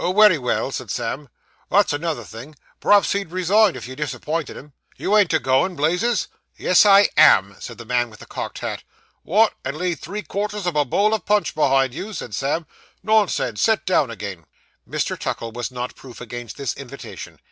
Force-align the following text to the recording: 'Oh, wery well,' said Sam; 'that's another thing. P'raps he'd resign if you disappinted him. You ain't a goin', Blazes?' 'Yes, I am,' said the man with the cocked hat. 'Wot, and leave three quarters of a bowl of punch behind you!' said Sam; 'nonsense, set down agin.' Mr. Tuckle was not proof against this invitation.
'Oh, 0.03 0.09
wery 0.09 0.39
well,' 0.39 0.71
said 0.71 0.89
Sam; 0.89 1.29
'that's 1.69 1.93
another 1.93 2.23
thing. 2.23 2.55
P'raps 2.79 3.11
he'd 3.11 3.29
resign 3.29 3.75
if 3.75 3.87
you 3.87 3.95
disappinted 3.95 4.57
him. 4.57 4.73
You 4.97 5.15
ain't 5.15 5.31
a 5.31 5.37
goin', 5.37 5.75
Blazes?' 5.75 6.27
'Yes, 6.57 6.87
I 6.87 7.07
am,' 7.15 7.55
said 7.59 7.77
the 7.77 7.85
man 7.85 8.09
with 8.09 8.17
the 8.19 8.25
cocked 8.25 8.57
hat. 8.65 8.81
'Wot, 9.23 9.53
and 9.63 9.77
leave 9.77 9.99
three 9.99 10.23
quarters 10.23 10.65
of 10.65 10.75
a 10.75 10.85
bowl 10.85 11.13
of 11.13 11.27
punch 11.27 11.53
behind 11.53 11.93
you!' 11.93 12.13
said 12.13 12.33
Sam; 12.33 12.65
'nonsense, 13.03 13.61
set 13.61 13.85
down 13.85 14.09
agin.' 14.09 14.47
Mr. 14.89 15.15
Tuckle 15.19 15.51
was 15.51 15.69
not 15.69 15.93
proof 15.95 16.19
against 16.19 16.57
this 16.57 16.75
invitation. 16.75 17.37